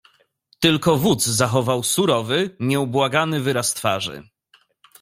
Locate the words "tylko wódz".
0.59-1.25